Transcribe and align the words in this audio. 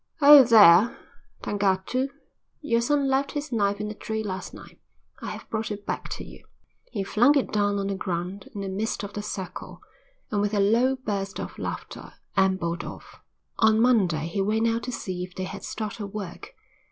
"Oh, 0.19 0.41
there, 0.43 0.97
Tangatu, 1.43 2.07
your 2.59 2.81
son 2.81 3.07
left 3.07 3.33
his 3.33 3.51
knife 3.51 3.79
in 3.79 3.91
a 3.91 3.93
tree 3.93 4.23
last 4.23 4.51
night. 4.51 4.79
I 5.21 5.29
have 5.29 5.47
brought 5.51 5.69
it 5.69 5.85
back 5.85 6.09
to 6.13 6.23
you." 6.23 6.43
He 6.91 7.03
flung 7.03 7.37
it 7.37 7.51
down 7.53 7.77
on 7.77 7.85
the 7.85 7.93
ground 7.93 8.49
in 8.55 8.61
the 8.61 8.67
midst 8.67 9.03
of 9.03 9.13
the 9.13 9.21
circle, 9.21 9.79
and 10.31 10.41
with 10.41 10.55
a 10.55 10.59
low 10.59 10.95
burst 10.95 11.39
of 11.39 11.59
laughter 11.59 12.13
ambled 12.35 12.83
off. 12.83 13.19
On 13.59 13.79
Monday 13.79 14.25
he 14.25 14.41
went 14.41 14.65
out 14.67 14.81
to 14.85 14.91
see 14.91 15.23
if 15.23 15.35
they 15.35 15.43
had 15.43 15.63
started 15.63 16.07
work. 16.07 16.55